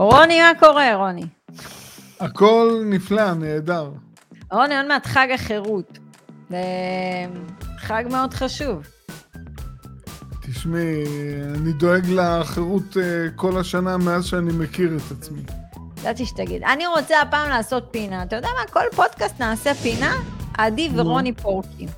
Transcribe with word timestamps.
רוני, 0.00 0.40
מה 0.40 0.52
קורה, 0.58 0.94
רוני? 0.94 1.24
הכל 2.20 2.82
נפלא, 2.86 3.34
נהדר. 3.34 3.90
רוני, 4.52 4.76
עוד 4.76 4.86
מעט 4.86 5.06
חג 5.06 5.28
החירות. 5.34 5.98
זה 6.50 6.58
חג 7.78 8.04
מאוד 8.10 8.34
חשוב. 8.34 8.86
תשמעי, 10.42 11.04
אני 11.54 11.72
דואג 11.72 12.06
לחירות 12.06 12.96
אה, 12.96 13.02
כל 13.36 13.60
השנה 13.60 13.96
מאז 13.96 14.24
שאני 14.24 14.52
מכיר 14.52 14.96
את 14.96 15.12
עצמי. 15.18 15.42
ידעתי 16.00 16.26
שתגיד. 16.26 16.62
אני 16.62 16.86
רוצה 16.86 17.22
הפעם 17.22 17.48
לעשות 17.48 17.88
פינה. 17.90 18.22
אתה 18.22 18.36
יודע 18.36 18.48
מה? 18.48 18.72
כל 18.72 18.96
פודקאסט 18.96 19.40
נעשה 19.40 19.74
פינה, 19.74 20.14
עדי 20.58 20.90
ורוני 20.94 21.32
פורקים. 21.32 21.88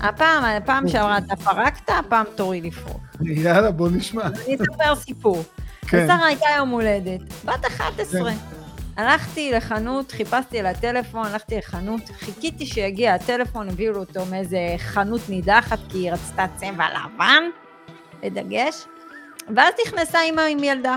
הפעם, 0.00 0.44
הפעם 0.44 0.88
שעברה 0.88 1.18
אתה 1.18 1.36
פרקת, 1.36 1.90
הפעם 2.06 2.26
תורי 2.34 2.60
לפרוק. 2.60 3.00
יאללה, 3.20 3.70
בוא 3.70 3.88
נשמע. 3.88 4.22
אני 4.26 4.54
אספר 4.54 4.94
סיפור. 4.94 5.44
כן. 5.88 6.04
לשרה 6.04 6.26
הייתה 6.26 6.46
יום 6.56 6.68
הולדת, 6.68 7.20
בת 7.44 7.66
11. 7.66 8.32
הלכתי 8.96 9.52
לחנות, 9.52 10.12
חיפשתי 10.12 10.60
על 10.60 10.66
הטלפון, 10.66 11.26
הלכתי 11.26 11.56
לחנות, 11.56 12.00
חיכיתי 12.18 12.66
שיגיע 12.66 13.14
הטלפון, 13.14 13.68
הביאו 13.68 13.92
לו 13.92 14.00
אותו 14.00 14.20
מאיזה 14.30 14.58
חנות 14.78 15.20
נידחת, 15.28 15.78
כי 15.88 15.98
היא 15.98 16.12
רצתה 16.12 16.46
צבע 16.56 16.86
לבן, 16.90 17.42
בדגש, 18.22 18.84
ואז 19.56 19.74
נכנסה 19.86 20.20
אימא 20.20 20.40
עם 20.40 20.64
ילדה, 20.64 20.96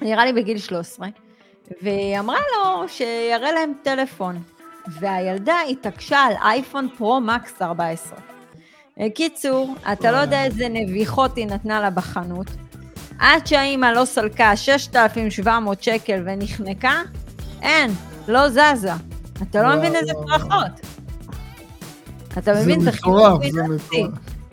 נראה 0.00 0.24
לי 0.24 0.32
בגיל 0.32 0.58
13, 0.58 1.08
והיא 1.82 2.18
אמרה 2.18 2.38
לו 2.38 2.88
שיראה 2.88 3.52
להם 3.52 3.72
טלפון, 3.82 4.42
והילדה 4.86 5.56
התעקשה 5.70 6.18
על 6.18 6.34
אייפון 6.42 6.88
פרו 6.98 7.20
מקס 7.20 7.62
14. 7.62 8.18
קיצור, 9.14 9.74
אתה 9.92 10.12
לא 10.12 10.16
יודע 10.16 10.44
איזה 10.44 10.68
נביחות 10.68 11.36
היא 11.36 11.46
נתנה 11.46 11.80
לה 11.80 11.90
בחנות, 11.90 12.46
עד 13.18 13.46
שהאימא 13.46 13.86
לא 13.86 14.04
סלקה 14.04 14.56
6,700 14.56 15.82
שקל 15.82 16.22
ונחנקה, 16.24 17.02
אין, 17.62 17.90
לא 18.28 18.48
זזה. 18.48 18.92
אתה 19.42 19.62
לא 19.62 19.76
מבין 19.76 19.96
איזה 19.96 20.12
ברכות. 20.12 20.88
אתה 22.38 22.54
מבין? 22.54 22.80
זה 22.80 22.90
מטורף, 22.90 23.42
זה. 23.52 23.62
מטורף. 23.62 24.10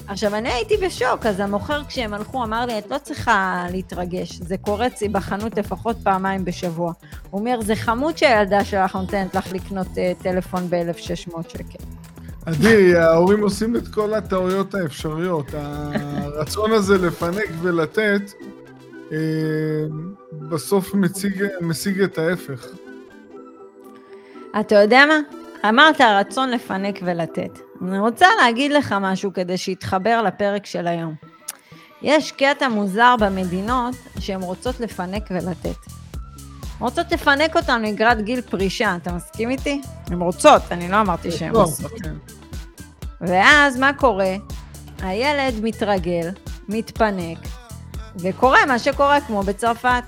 עכשיו, 0.07 0.35
אני 0.35 0.49
הייתי 0.49 0.77
בשוק, 0.77 1.25
אז 1.25 1.39
המוכר 1.39 1.81
כשהם 1.87 2.13
הלכו 2.13 2.43
אמר 2.43 2.65
לי, 2.65 2.77
את 2.77 2.91
לא 2.91 2.97
צריכה 2.97 3.65
להתרגש, 3.71 4.35
זה 4.41 4.57
קורה 4.57 4.87
אצלי 4.87 5.09
בחנות 5.09 5.57
לפחות 5.57 5.97
פעמיים 6.03 6.45
בשבוע. 6.45 6.93
הוא 7.31 7.39
אומר, 7.39 7.61
זה 7.61 7.75
חמוד 7.75 8.17
שהילדה 8.17 8.63
שלך 8.63 8.95
נותנת 8.95 9.35
לך 9.35 9.53
לקנות 9.53 9.87
אה, 9.97 10.11
טלפון 10.21 10.69
ב-1,600 10.69 11.49
שקל. 11.49 11.83
עדי, 12.45 12.95
ההורים 12.95 13.43
עושים 13.43 13.75
את 13.75 13.87
כל 13.87 14.13
הטעויות 14.13 14.75
האפשריות. 14.75 15.45
הרצון 15.55 16.71
הזה 16.71 16.97
לפנק 16.97 17.49
ולתת, 17.61 18.31
בסוף 20.49 20.93
מציג, 20.93 21.45
משיג 21.61 22.01
את 22.01 22.17
ההפך. 22.17 22.67
אתה 24.59 24.75
יודע 24.75 25.05
מה? 25.05 25.19
אמרת 25.69 26.01
רצון 26.01 26.51
לפנק 26.51 26.99
ולתת. 27.03 27.59
אני 27.81 27.99
רוצה 27.99 28.27
להגיד 28.41 28.71
לך 28.71 28.95
משהו 29.01 29.33
כדי 29.33 29.57
שיתחבר 29.57 30.21
לפרק 30.21 30.65
של 30.65 30.87
היום. 30.87 31.13
יש 32.01 32.31
קטע 32.31 32.69
מוזר 32.69 33.15
במדינות 33.19 33.95
שהן 34.19 34.41
רוצות 34.41 34.79
לפנק 34.79 35.23
ולתת. 35.31 35.77
רוצות 36.79 37.11
לפנק 37.11 37.55
אותנו 37.55 37.93
לקראת 37.93 38.21
גיל 38.21 38.41
פרישה, 38.41 38.95
אתה 39.01 39.13
מסכים 39.13 39.49
איתי? 39.49 39.81
הן 40.07 40.21
רוצות, 40.21 40.61
אני 40.71 40.89
לא 40.89 41.01
אמרתי 41.01 41.31
שהן 41.31 41.53
טוב, 41.53 41.61
עושות. 41.61 41.91
כן. 41.91 42.13
ואז 43.21 43.79
מה 43.79 43.93
קורה? 43.93 44.35
הילד 45.01 45.53
מתרגל, 45.63 46.29
מתפנק, 46.69 47.37
וקורה 48.19 48.65
מה 48.65 48.79
שקורה 48.79 49.21
כמו 49.21 49.43
בצרפת. 49.43 50.03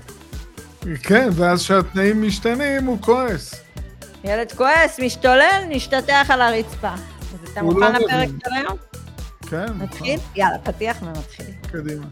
כן, 1.02 1.28
ואז 1.32 1.62
כשהתנאים 1.62 2.22
משתנים, 2.22 2.84
הוא 2.84 2.98
כועס. 3.00 3.54
ילד 4.24 4.52
כועס, 4.52 5.00
משתולל, 5.00 5.62
נשתטח 5.68 6.26
על 6.28 6.40
הרצפה. 6.42 6.92
אז 6.92 7.50
אתה 7.52 7.60
הוא 7.60 7.72
מוכן 7.72 7.92
לא 7.92 7.98
לפרק. 7.98 8.28
של 8.44 8.52
היום? 8.54 8.76
כן, 9.50 9.66
נתחיל? 9.78 10.20
יאללה, 10.36 10.58
פתיח 10.58 11.02
ונתחיל. 11.02 11.46
נכון, 11.64 11.80
קדימה. 11.80 12.06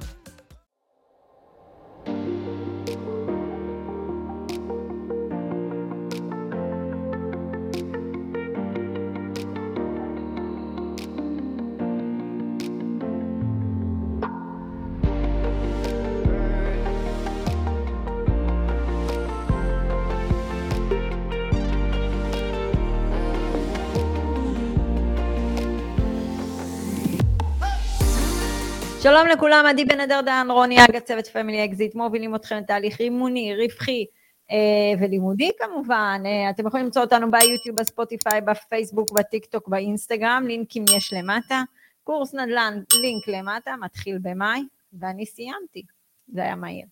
שלום 29.09 29.27
לכולם, 29.27 29.65
עדי 29.69 29.85
בן 29.85 30.01
אדר 30.01 30.21
דהן, 30.21 30.51
רוני 30.51 30.85
אגה, 30.85 31.01
צוות 31.01 31.27
Family 31.27 31.65
Exit, 31.65 31.95
מובילים 31.95 32.35
אתכם 32.35 32.57
לתהליך 32.57 33.01
אימוני, 33.01 33.55
רווחי 33.57 34.07
אה, 34.51 34.57
ולימודי 35.01 35.51
כמובן. 35.59 36.23
אה, 36.27 36.51
אתם 36.51 36.67
יכולים 36.67 36.87
למצוא 36.87 37.03
אותנו 37.03 37.31
ביוטיוב, 37.31 37.77
בספוטיפיי, 37.77 38.41
בפייסבוק, 38.41 39.13
בטיק 39.13 39.47
טוק, 39.47 39.69
באינסטגרם, 39.69 40.45
לינקים 40.47 40.85
יש 40.97 41.13
למטה. 41.13 41.63
קורס 42.05 42.35
נדל"ן, 42.35 42.83
לינק 43.01 43.29
למטה, 43.29 43.75
מתחיל 43.81 44.19
במאי, 44.23 44.63
ואני 44.93 45.27
סיימתי. 45.27 45.83
זה 46.29 46.43
היה 46.43 46.57
מהיר. 46.57 46.87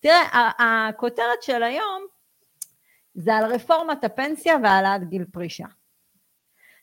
תראה, 0.00 0.50
הכותרת 0.58 1.42
של 1.42 1.62
היום 1.62 2.02
זה 3.14 3.34
על 3.34 3.52
רפורמת 3.52 4.04
הפנסיה 4.04 4.56
והעלאת 4.62 5.08
גיל 5.08 5.24
פרישה. 5.32 5.66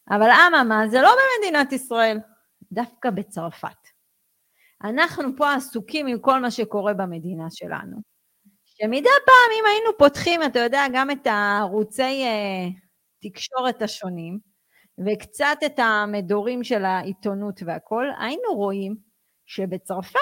אבל 0.10 0.30
אממה, 0.32 0.88
זה 0.88 1.02
לא 1.02 1.12
במדינת 1.12 1.74
ישראל, 1.74 2.20
דווקא 2.72 3.10
בצרפת. 3.10 3.87
אנחנו 4.84 5.36
פה 5.38 5.54
עסוקים 5.54 6.08
עם 6.08 6.20
כל 6.20 6.40
מה 6.42 6.52
שקורה 6.52 6.94
במדינה 6.94 7.46
שלנו. 7.50 7.98
שמדי 8.66 9.10
פעם, 9.26 9.52
אם 9.60 9.64
היינו 9.66 9.98
פותחים, 9.98 10.44
אתה 10.44 10.60
יודע, 10.60 10.86
גם 10.94 11.12
את 11.12 11.28
הערוצי 11.28 12.24
אה, 12.24 12.68
תקשורת 13.22 13.82
השונים, 13.82 14.40
וקצת 15.06 15.58
את 15.66 15.80
המדורים 15.80 16.64
של 16.64 16.86
העיתונות 16.86 17.64
והכול, 17.66 18.12
היינו 18.20 18.54
רואים 18.56 18.96
שבצרפת 19.46 20.20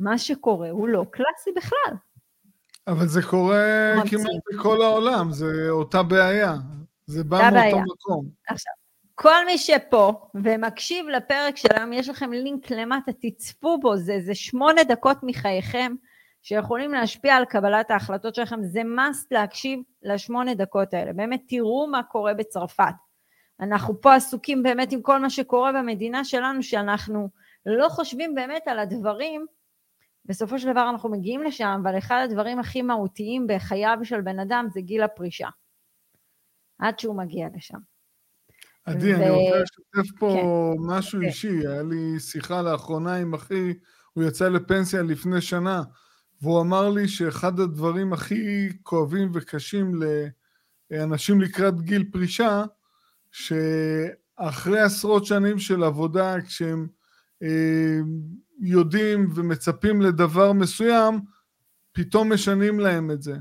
מה 0.00 0.18
שקורה 0.18 0.70
הוא 0.70 0.88
לא 0.88 1.04
קלאסי 1.10 1.50
בכלל. 1.56 1.96
אבל 2.86 3.06
זה 3.06 3.22
קורה. 3.22 3.92
כמעט 4.10 4.42
בכל 4.52 4.82
העולם, 4.82 5.32
זה 5.32 5.66
אותה 5.70 6.02
בעיה. 6.02 6.54
זה 7.06 7.24
בא 7.24 7.50
מאותו. 7.52 7.80
מקום. 7.80 8.28
עכשיו, 8.48 8.72
כל 9.20 9.46
מי 9.46 9.58
שפה 9.58 10.28
ומקשיב 10.34 11.06
לפרק 11.08 11.56
של 11.56 11.68
היום, 11.76 11.92
יש 11.92 12.08
לכם 12.08 12.32
לינק 12.32 12.70
למטה, 12.70 13.12
תצפו 13.20 13.78
בו, 13.80 13.96
זה, 13.96 14.20
זה 14.20 14.34
שמונה 14.34 14.84
דקות 14.84 15.16
מחייכם 15.22 15.94
שיכולים 16.42 16.92
להשפיע 16.92 17.36
על 17.36 17.44
קבלת 17.44 17.90
ההחלטות 17.90 18.34
שלכם, 18.34 18.62
זה 18.62 18.80
must 18.80 19.26
להקשיב 19.30 19.80
לשמונה 20.02 20.54
דקות 20.54 20.94
האלה. 20.94 21.12
באמת, 21.12 21.42
תראו 21.48 21.86
מה 21.86 22.02
קורה 22.02 22.34
בצרפת. 22.34 22.94
אנחנו 23.60 24.00
פה 24.00 24.14
עסוקים 24.14 24.62
באמת 24.62 24.92
עם 24.92 25.02
כל 25.02 25.18
מה 25.18 25.30
שקורה 25.30 25.72
במדינה 25.72 26.24
שלנו, 26.24 26.62
שאנחנו 26.62 27.28
לא 27.66 27.88
חושבים 27.88 28.34
באמת 28.34 28.68
על 28.68 28.78
הדברים, 28.78 29.46
בסופו 30.24 30.58
של 30.58 30.72
דבר 30.72 30.90
אנחנו 30.90 31.08
מגיעים 31.08 31.42
לשם, 31.42 31.80
אבל 31.82 31.98
אחד 31.98 32.20
הדברים 32.24 32.58
הכי 32.58 32.82
מהותיים 32.82 33.46
בחייו 33.46 33.98
של 34.02 34.20
בן 34.20 34.38
אדם 34.38 34.66
זה 34.70 34.80
גיל 34.80 35.02
הפרישה. 35.02 35.48
עד 36.78 36.98
שהוא 36.98 37.16
מגיע 37.16 37.48
לשם. 37.56 37.78
עדי, 38.84 39.14
ו- 39.14 39.16
אני 39.16 39.30
רוצה 39.30 39.58
לשתף 39.62 40.18
פה 40.18 40.74
כן. 40.76 40.82
משהו 40.86 41.20
כן. 41.20 41.26
אישי. 41.26 41.66
היה 41.66 41.82
לי 41.82 42.20
שיחה 42.20 42.62
לאחרונה 42.62 43.14
עם 43.14 43.34
אחי, 43.34 43.74
הוא 44.12 44.24
יצא 44.24 44.48
לפנסיה 44.48 45.02
לפני 45.02 45.40
שנה, 45.40 45.82
והוא 46.42 46.60
אמר 46.60 46.90
לי 46.90 47.08
שאחד 47.08 47.60
הדברים 47.60 48.12
הכי 48.12 48.68
כואבים 48.82 49.30
וקשים 49.34 50.00
לאנשים 50.90 51.40
לקראת 51.40 51.82
גיל 51.82 52.04
פרישה, 52.12 52.64
שאחרי 53.32 54.80
עשרות 54.80 55.24
שנים 55.24 55.58
של 55.58 55.82
עבודה, 55.82 56.40
כשהם 56.40 56.86
אה, 57.42 57.98
יודעים 58.60 59.30
ומצפים 59.34 60.02
לדבר 60.02 60.52
מסוים, 60.52 61.20
פתאום 61.92 62.32
משנים 62.32 62.80
להם 62.80 63.10
את 63.10 63.22
זה. 63.22 63.36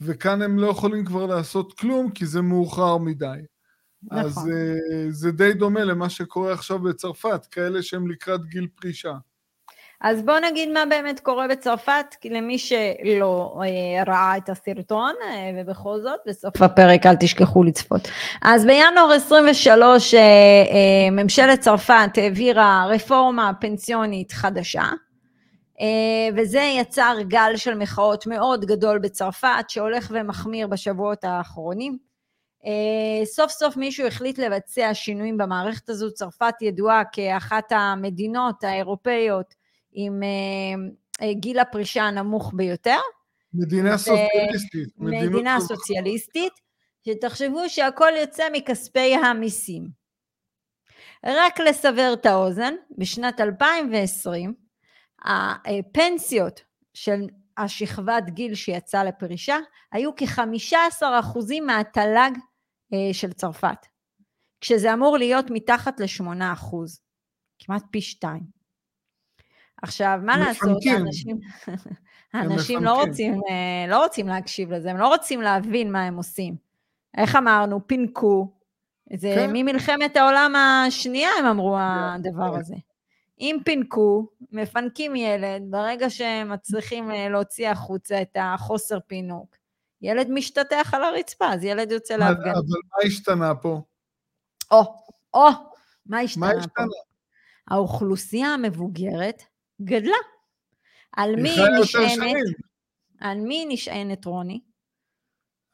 וכאן 0.00 0.42
הם 0.42 0.58
לא 0.58 0.66
יכולים 0.66 1.04
כבר 1.04 1.26
לעשות 1.26 1.78
כלום, 1.78 2.10
כי 2.10 2.26
זה 2.26 2.42
מאוחר 2.42 2.98
מדי. 2.98 3.38
אז 4.10 4.38
נכון. 4.38 4.50
uh, 4.50 5.10
זה 5.10 5.32
די 5.32 5.52
דומה 5.52 5.84
למה 5.84 6.08
שקורה 6.08 6.52
עכשיו 6.52 6.78
בצרפת, 6.78 7.46
כאלה 7.50 7.82
שהם 7.82 8.10
לקראת 8.10 8.44
גיל 8.44 8.68
פרישה. 8.74 9.12
אז 10.02 10.22
בואו 10.22 10.38
נגיד 10.50 10.68
מה 10.68 10.86
באמת 10.86 11.20
קורה 11.20 11.48
בצרפת, 11.48 12.06
כי 12.20 12.30
למי 12.30 12.58
שלא 12.58 13.60
אה, 13.62 14.02
ראה 14.06 14.36
את 14.36 14.48
הסרטון, 14.48 15.14
אה, 15.24 15.50
ובכל 15.56 16.00
זאת, 16.00 16.20
בסוף 16.26 16.62
הפרק 16.62 17.06
אל 17.06 17.16
תשכחו 17.20 17.64
לצפות. 17.64 18.08
אז 18.42 18.64
בינואר 18.66 19.12
23, 19.12 20.14
אה, 20.14 20.20
אה, 20.20 21.10
ממשלת 21.10 21.60
צרפת 21.60 22.10
העבירה 22.16 22.86
רפורמה 22.88 23.52
פנסיונית 23.60 24.32
חדשה, 24.32 24.84
וזה 26.36 26.60
יצר 26.60 27.16
גל 27.22 27.52
של 27.56 27.74
מחאות 27.74 28.26
מאוד 28.26 28.64
גדול 28.64 28.98
בצרפת, 28.98 29.64
שהולך 29.68 30.10
ומחמיר 30.14 30.66
בשבועות 30.66 31.24
האחרונים. 31.24 32.11
סוף 33.24 33.50
סוף 33.52 33.76
מישהו 33.76 34.06
החליט 34.06 34.38
לבצע 34.38 34.90
שינויים 34.94 35.36
במערכת 35.36 35.88
הזו, 35.88 36.12
צרפת 36.12 36.54
ידועה 36.60 37.02
כאחת 37.12 37.72
המדינות 37.72 38.64
האירופאיות 38.64 39.54
עם 39.92 40.22
גיל 41.32 41.58
הפרישה 41.58 42.02
הנמוך 42.02 42.52
ביותר. 42.54 42.98
מדינה 43.54 43.98
סוציאליסטית. 43.98 44.88
מדינה 44.98 45.60
סוציאליסטית, 45.60 46.52
שתחשבו 47.06 47.68
שהכל 47.68 48.10
יוצא 48.20 48.44
מכספי 48.52 49.14
המיסים. 49.14 49.88
רק 51.26 51.60
לסבר 51.60 52.12
את 52.12 52.26
האוזן, 52.26 52.74
בשנת 52.98 53.40
2020, 53.40 54.54
הפנסיות 55.24 56.60
של 56.94 57.20
השכבת 57.56 58.24
גיל 58.28 58.54
שיצאה 58.54 59.04
לפרישה, 59.04 59.58
היו 59.92 60.10
כ-15% 60.16 61.04
מהתל"ג 61.66 62.30
של 63.12 63.32
צרפת, 63.32 63.86
כשזה 64.60 64.94
אמור 64.94 65.18
להיות 65.18 65.50
מתחת 65.50 66.00
ל-8%, 66.00 66.76
כמעט 67.58 67.82
פי 67.90 68.00
שתיים. 68.00 68.62
עכשיו, 69.82 70.18
מה 70.22 70.38
לעשות, 70.38 70.82
האנשים, 70.86 71.40
האנשים 72.32 72.84
לא, 72.84 73.02
רוצים, 73.02 73.40
לא 73.88 74.02
רוצים 74.02 74.28
להקשיב 74.28 74.72
לזה, 74.72 74.90
הם 74.90 74.96
לא 74.96 75.08
רוצים 75.08 75.40
להבין 75.40 75.92
מה 75.92 76.02
הם 76.02 76.16
עושים. 76.16 76.56
איך 77.16 77.36
אמרנו? 77.36 77.86
פינקו. 77.86 78.52
זה 79.16 79.32
כן. 79.34 79.50
ממלחמת 79.52 80.16
העולם 80.16 80.54
השנייה 80.56 81.30
הם 81.38 81.46
אמרו. 81.46 81.76
הדבר 81.78 82.56
הזה. 82.56 82.74
אם 83.40 83.56
פינקו, 83.64 84.26
מפנקים 84.52 85.16
ילד, 85.16 85.62
ברגע 85.70 86.10
שהם 86.10 86.52
מצליחים 86.52 87.10
להוציא 87.30 87.68
החוצה 87.68 88.22
את 88.22 88.36
החוסר 88.40 88.98
פינוק, 89.06 89.56
ילד 90.02 90.30
משתטח 90.30 90.94
על 90.94 91.04
הרצפה, 91.04 91.52
אז 91.52 91.64
ילד 91.64 91.90
יוצא 91.90 92.16
להפגן. 92.16 92.50
אבל 92.50 92.60
מה 92.60 93.06
השתנה 93.06 93.54
פה? 93.54 93.82
או, 94.70 95.04
או, 95.34 95.48
מה 96.06 96.20
השתנה, 96.20 96.46
מה 96.46 96.52
השתנה? 96.58 96.86
פה? 96.86 97.74
האוכלוסייה 97.74 98.48
המבוגרת 98.48 99.42
גדלה. 99.82 100.16
על 101.12 101.36
מי 101.36 101.56
נשענת? 101.80 102.36
על 103.20 103.38
מי 103.38 103.64
נשענת 103.68 104.24
רוני? 104.24 104.60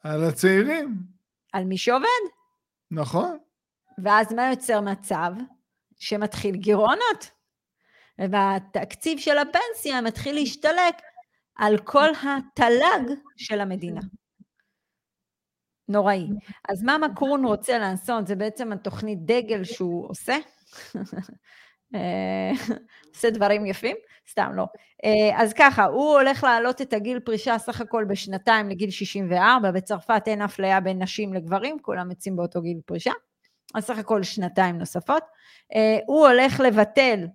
על 0.03 0.23
הצעירים. 0.23 0.95
על 1.53 1.63
מי 1.63 1.77
שעובד. 1.77 2.05
נכון. 2.91 3.37
ואז 4.03 4.33
מה 4.33 4.49
יוצר 4.49 4.81
מצב? 4.81 5.31
שמתחיל 5.99 6.55
גירעונות. 6.55 7.31
והתקציב 8.19 9.19
של 9.19 9.37
הפנסיה 9.37 10.01
מתחיל 10.01 10.35
להשתלק 10.35 10.95
על 11.55 11.77
כל 11.77 12.07
התל"ג 12.23 13.13
של 13.37 13.61
המדינה. 13.61 14.01
נוראי. 15.89 16.27
אז 16.69 16.83
מה 16.83 16.97
מקרון 16.97 17.45
רוצה 17.45 17.77
לעשות? 17.77 18.27
זה 18.27 18.35
בעצם 18.35 18.71
התוכנית 18.71 19.19
דגל 19.25 19.63
שהוא 19.63 20.09
עושה. 20.09 20.37
אה, 21.95 22.51
עושה 23.15 23.29
דברים 23.29 23.65
יפים, 23.65 23.95
סתם 24.31 24.51
לא. 24.55 24.65
אה, 25.05 25.41
אז 25.41 25.53
ככה, 25.53 25.85
הוא 25.85 26.19
הולך 26.19 26.43
להעלות 26.43 26.81
את 26.81 26.93
הגיל 26.93 27.19
פרישה 27.19 27.57
סך 27.57 27.81
הכל 27.81 28.05
בשנתיים 28.09 28.69
לגיל 28.69 28.89
64, 28.89 29.71
בצרפת 29.71 30.23
אין 30.27 30.41
אפליה 30.41 30.79
בין 30.79 31.01
נשים 31.01 31.33
לגברים, 31.33 31.77
כולם 31.81 32.09
יוצאים 32.09 32.35
באותו 32.35 32.61
גיל 32.61 32.79
פרישה, 32.85 33.11
אז 33.75 33.83
סך 33.83 33.97
הכל 33.97 34.23
שנתיים 34.23 34.77
נוספות. 34.77 35.23
אה, 35.75 35.97
הוא 36.07 36.27
הולך 36.27 36.59
לבטל 36.59 37.27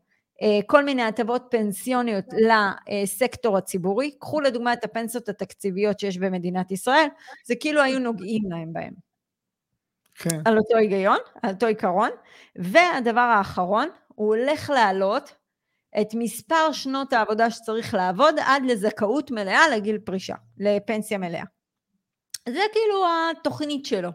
כל 0.67 0.85
מיני 0.85 1.03
הטבות 1.03 1.43
פנסיוניות 1.51 2.25
לסקטור 2.93 3.57
הציבורי, 3.59 4.11
קחו 4.19 4.41
לדוגמה 4.41 4.73
את 4.73 4.85
הפנסיות 4.85 5.29
התקציביות 5.29 6.01
שיש 6.01 6.19
במדינת 6.19 6.71
ישראל, 6.71 7.07
זה 7.47 7.55
כאילו 7.61 7.83
היו 7.83 7.99
נוגעים 7.99 8.51
להם 8.51 8.73
בהם. 8.73 8.93
כן. 10.15 10.41
על 10.45 10.59
אותו 10.59 10.77
היגיון, 10.77 11.19
על 11.43 11.51
אותו 11.51 11.67
עיקרון. 11.67 12.11
והדבר 12.57 13.21
האחרון, 13.21 13.89
הוא 14.09 14.37
הולך 14.37 14.71
להעלות 14.71 15.35
את 16.01 16.09
מספר 16.15 16.73
שנות 16.73 17.13
העבודה 17.13 17.51
שצריך 17.51 17.95
לעבוד 17.95 18.35
עד 18.45 18.63
לזכאות 18.67 19.31
מלאה 19.31 19.69
לגיל 19.69 19.99
פרישה, 19.99 20.35
לפנסיה 20.59 21.19
מלאה. 21.19 21.45
זה 22.49 22.61
כאילו 22.73 23.05
התוכנית 23.31 23.87
שלו. 23.87 24.11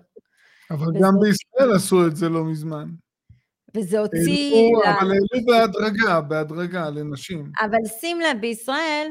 אבל 0.72 0.86
גם 0.86 1.14
בישראל 1.22 1.76
עשו 1.76 2.08
את 2.08 2.16
זה 2.16 2.30
לא 2.30 2.44
מזמן. 2.44 2.90
וזה 3.76 4.00
הוציא... 4.00 4.70
אבל 4.84 5.12
העלו 5.12 5.46
בהדרגה, 5.48 6.22
בהדרגה 6.22 6.90
לנשים. 6.90 7.52
אבל 7.62 7.88
שים 8.00 8.20
לב, 8.20 8.38
בישראל 8.42 9.08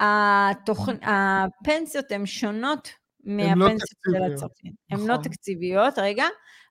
התוכ... 0.00 0.88
הפנסיות 1.02 2.12
הן 2.12 2.26
שונות 2.26 2.88
מהפנסיות 3.24 3.80
של 4.12 4.32
הצרפים. 4.32 4.72
הן 4.90 4.98
לא 4.98 5.04
נכון. 5.04 5.22
תקציביות, 5.22 5.98
רגע, 5.98 6.24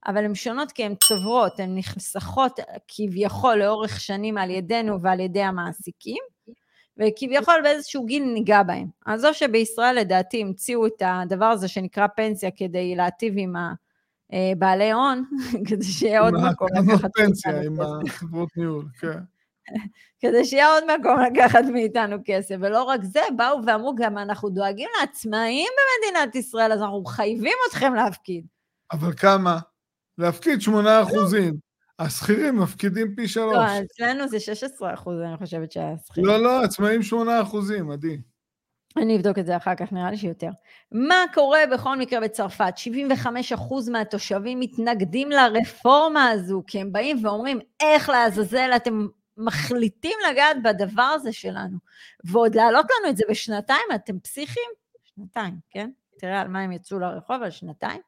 אבל 0.08 0.26
הן 0.26 0.36
שונות 0.36 0.72
כי 0.72 0.84
הן 0.84 0.96
צוברות, 0.96 1.60
הן 1.60 1.78
נחסכות 1.78 2.60
כביכול 2.88 3.56
לאורך 3.56 4.00
שנים 4.00 4.38
על 4.38 4.50
ידינו 4.50 5.02
ועל 5.02 5.20
ידי 5.20 5.42
המעסיקים, 5.42 6.24
וכביכול 7.00 7.56
באיזשהו 7.64 8.06
גיל 8.06 8.24
ניגע 8.24 8.64
בהם. 8.64 8.88
אז 9.06 9.26
או 9.26 9.34
שבישראל 9.34 9.96
לדעתי 9.96 10.42
המציאו 10.42 10.88
את 10.88 11.02
הדבר 11.06 11.46
הזה 11.46 11.68
שנקרא 11.68 12.08
פנסיה 12.16 12.50
כדי 12.52 12.96
להטיב 12.96 13.34
עם 13.38 13.54
בעלי 14.58 14.92
הון, 14.92 15.24
כדי 15.68 15.86
שיהיה 15.86 16.22
עוד 16.22 16.34
מקום 16.34 16.68
לקחת 16.76 17.10
פנסיה 17.14 17.62
עם 17.62 17.78
החברות 18.08 18.50
ניהול, 18.58 18.86
כן. 19.00 19.20
כדי 20.22 20.46
שיהיה 20.46 20.74
עוד 20.74 20.84
מקום 21.00 21.20
לקחת 21.20 21.64
מאיתנו 21.74 22.18
כסף, 22.26 22.56
ולא 22.60 22.84
רק 22.84 23.04
זה, 23.04 23.20
באו 23.36 23.66
ואמרו 23.66 23.96
גם 23.96 24.18
אנחנו 24.18 24.50
דואגים 24.50 24.90
לעצמאים 25.02 25.70
במדינת 25.78 26.36
ישראל, 26.36 26.72
אז 26.72 26.82
אנחנו 26.82 27.06
חייבים 27.06 27.58
אתכם 27.70 27.94
להפקיד. 27.96 28.46
אבל 28.92 29.14
כמה? 29.14 29.60
להפקיד 30.18 30.62
8 30.62 31.02
אחוזים. 31.04 31.68
השכירים 32.00 32.58
מפקידים 32.58 33.16
פי 33.16 33.28
שלוש. 33.28 33.56
לא, 33.56 33.80
אצלנו 33.82 34.28
זה 34.28 34.40
16 34.40 34.94
אחוז, 34.94 35.20
אני 35.22 35.38
חושבת 35.38 35.72
שהשכירים. 35.72 36.30
לא, 36.30 36.44
לא, 36.44 36.64
עצמאים 36.64 37.04
8 37.04 37.42
אחוזים, 37.42 37.92
עדי. 37.92 38.18
אני 38.98 39.16
אבדוק 39.16 39.40
את 39.40 39.46
זה 39.46 39.58
אחר 39.58 39.76
כך, 39.76 39.92
נראה 39.92 40.12
לי 40.12 40.18
שיותר. 40.18 40.50
מה 40.92 41.26
קורה 41.34 41.60
בכל 41.74 41.98
מקרה 41.98 42.20
בצרפת? 42.20 42.74
75 42.78 43.54
אחוז 43.54 43.90
מהתושבים 43.90 44.60
מתנגדים 44.60 45.30
לרפורמה 45.30 46.30
הזו, 46.30 46.64
כי 46.68 46.82
הם 46.82 46.92
באים 46.92 47.26
ואומרים, 47.26 47.60
איך 47.80 48.10
לעזאזל 48.10 48.72
אתם 48.76 49.08
מחליטים 49.38 50.18
לגעת 50.32 50.58
בדבר 50.64 51.02
הזה 51.02 51.34
שלנו, 51.34 51.78
ועוד 52.24 52.56
להעלות 52.56 52.86
לנו 53.00 53.10
את 53.10 53.18
זה 53.18 53.24
בשנתיים, 53.30 53.86
אתם 53.96 54.20
פסיכים? 54.20 54.70
שנתיים, 55.04 55.54
כן? 55.70 55.90
תראה 56.20 56.42
על 56.42 56.48
מה 56.48 56.60
הם 56.60 56.72
יצאו 56.72 57.00
לרחוב, 57.00 57.44
על 57.44 57.52
שנתיים. 57.52 58.02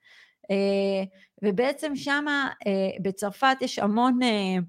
אה, 0.52 1.04
ובעצם 1.44 1.96
שם 1.96 2.26
אה, 2.68 3.02
בצרפת 3.02 3.58
יש 3.62 3.80
המון 3.80 4.20
אה, 4.24 4.62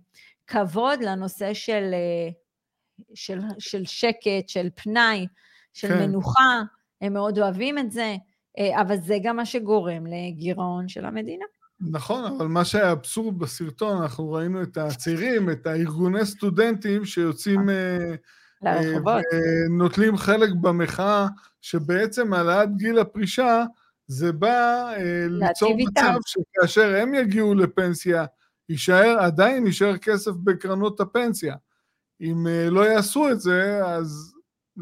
כבוד 0.47 1.03
לנושא 1.03 1.55
של, 1.55 1.95
של, 3.15 3.41
של 3.59 3.85
שקט, 3.85 4.49
של 4.49 4.69
פנאי, 4.75 5.27
של 5.73 5.89
כן. 5.89 5.99
מנוחה, 5.99 6.63
הם 7.01 7.13
מאוד 7.13 7.39
אוהבים 7.39 7.79
את 7.79 7.93
זה, 7.93 8.17
אבל 8.81 8.97
זה 8.97 9.17
גם 9.23 9.37
מה 9.37 9.47
שגורם 9.47 10.07
לגירעון 10.07 10.89
של 10.89 11.05
המדינה. 11.05 11.45
נכון, 11.91 12.25
אבל 12.25 12.47
מה 12.47 12.65
שהיה 12.65 12.93
אבסורד 12.93 13.39
בסרטון, 13.39 14.03
אנחנו 14.03 14.33
ראינו 14.33 14.63
את 14.63 14.77
הצעירים, 14.77 15.51
את 15.51 15.67
הארגוני 15.67 16.27
סטודנטים 16.27 17.05
שיוצאים... 17.05 17.69
לרחובות. 18.63 19.23
ונוטלים 19.71 20.17
חלק 20.17 20.51
במחאה, 20.61 21.27
שבעצם 21.61 22.33
העלאת 22.33 22.77
גיל 22.77 22.99
הפרישה 22.99 23.65
זה 24.07 24.33
בא 24.33 24.93
אה, 24.97 25.27
ליצור 25.29 25.77
מצב 25.77 26.13
שכאשר 26.27 26.97
הם 26.97 27.15
יגיעו 27.15 27.55
לפנסיה, 27.55 28.25
יישאר, 28.69 29.17
עדיין 29.21 29.67
יישאר 29.67 29.97
כסף 29.97 30.33
בקרנות 30.45 31.01
הפנסיה. 31.01 31.55
אם 32.21 32.47
אה, 32.47 32.71
לא 32.71 32.81
יעשו 32.81 33.31
את 33.31 33.41
זה, 33.41 33.87
אז 33.87 34.35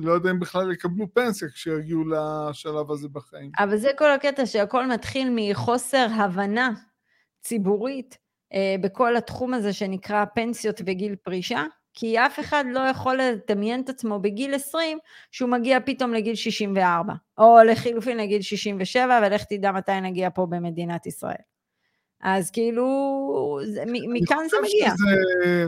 לא 0.03 0.13
יודע 0.13 0.31
אם 0.31 0.41
בכלל 0.41 0.73
יקבלו 0.73 1.15
פנסיה 1.15 1.49
כשיגיעו 1.49 2.05
לשלב 2.05 2.91
הזה 2.91 3.09
בחיים. 3.09 3.51
אבל 3.59 3.77
זה 3.77 3.91
כל 3.99 4.11
הקטע 4.11 4.47
שהכל 4.47 4.87
מתחיל 4.87 5.29
מחוסר 5.37 6.07
הבנה 6.15 6.71
ציבורית 7.41 8.19
אה, 8.53 8.77
בכל 8.81 9.17
התחום 9.17 9.55
הזה 9.55 9.73
שנקרא 9.73 10.25
פנסיות 10.25 10.81
וגיל 10.87 11.17
פרישה, 11.17 11.65
כי 11.95 12.19
אף 12.19 12.41
אחד 12.41 12.65
לא 12.73 12.81
יכול 12.81 13.17
לדמיין 13.17 13.81
את 13.81 13.89
עצמו 13.89 14.19
בגיל 14.19 14.55
20 14.55 14.99
שהוא 15.31 15.51
מגיע 15.51 15.79
פתאום 15.81 16.15
לגיל 16.15 16.35
64, 16.35 17.13
או 17.39 17.59
לחילופין 17.67 18.17
לגיל 18.17 18.43
67, 18.43 19.21
ולך 19.27 19.45
תדע 19.45 19.73
מתי 19.73 20.01
נגיע 20.01 20.29
פה 20.35 20.47
במדינת 20.47 21.07
ישראל. 21.07 21.43
אז 22.21 22.51
כאילו, 22.51 22.87
זה, 23.65 23.85
מכאן 23.87 24.45
זה 24.51 24.57
מגיע. 24.63 24.91
שזה, 24.91 25.67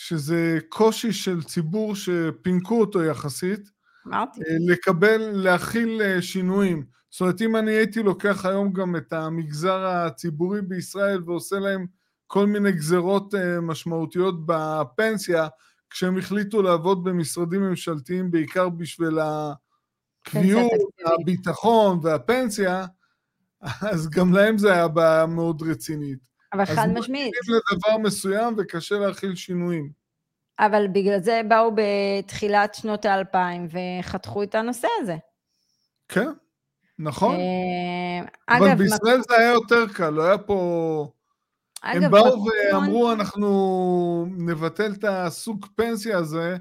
שזה 0.00 0.58
קושי 0.68 1.12
של 1.12 1.42
ציבור 1.42 1.94
שפינקו 1.96 2.80
אותו 2.80 3.04
יחסית. 3.04 3.70
אמרתי. 4.06 4.40
אה, 4.40 4.56
לקבל, 4.60 5.30
להכיל 5.32 6.02
אה, 6.02 6.22
שינויים. 6.22 6.84
זאת 7.10 7.20
אומרת, 7.20 7.42
אם 7.42 7.56
אני 7.56 7.70
הייתי 7.70 8.02
לוקח 8.02 8.44
היום 8.46 8.72
גם 8.72 8.96
את 8.96 9.12
המגזר 9.12 9.86
הציבורי 9.86 10.62
בישראל 10.62 11.22
ועושה 11.26 11.58
להם 11.58 11.86
כל 12.26 12.46
מיני 12.46 12.72
גזרות 12.72 13.34
אה, 13.34 13.60
משמעותיות 13.60 14.46
בפנסיה, 14.46 15.48
כשהם 15.90 16.18
החליטו 16.18 16.62
לעבוד 16.62 17.04
במשרדים 17.04 17.62
ממשלתיים, 17.62 18.30
בעיקר 18.30 18.68
בשביל 18.68 19.18
הקביעות, 19.18 20.72
הביטחון 21.06 22.00
והפנסיה, 22.02 22.86
אז 23.90 24.10
גם 24.10 24.32
להם 24.32 24.58
זה 24.58 24.72
היה 24.72 24.88
בעיה 24.88 25.26
מאוד 25.26 25.62
רצינית. 25.62 26.28
אבל 26.52 26.64
חד 26.64 26.88
משמעית. 26.94 27.34
אז 27.34 27.54
לדבר 27.54 27.98
מסוים 27.98 28.54
וקשה 28.58 28.98
להכיל 28.98 29.34
שינויים. 29.34 29.90
אבל 30.58 30.86
בגלל 30.92 31.20
זה 31.20 31.40
באו 31.48 31.72
בתחילת 31.74 32.74
שנות 32.74 33.04
האלפיים 33.04 33.68
וחתכו 33.70 34.42
את 34.42 34.54
הנושא 34.54 34.88
הזה. 35.00 35.16
כן, 36.08 36.28
נכון. 36.98 37.36
אה, 37.36 38.56
אבל 38.56 38.66
אגב, 38.66 38.78
בישראל 38.78 39.20
זה 39.28 39.36
היה 39.38 39.52
יותר 39.52 39.84
קל, 39.94 40.10
לא 40.10 40.22
היה 40.22 40.38
פה... 40.38 41.12
אגב, 41.82 42.02
הם 42.02 42.10
באו. 42.10 42.44
ואמרו, 42.72 43.12
אנחנו 43.12 44.26
נבטל 44.30 44.92
את 44.92 45.04
הסוג 45.08 45.66
פנסיה 45.74 46.18
הזה 46.18 46.56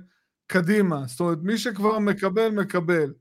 קדימה. 0.47 1.03
זאת 1.05 1.19
אומרת, 1.19 1.37
מי 1.41 1.57
שכבר 1.57 1.99
מקבל, 1.99 2.49
מקבל. 2.49 3.13